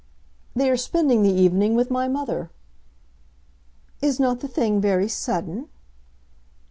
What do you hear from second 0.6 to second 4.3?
are spending the evening with my mother." "Is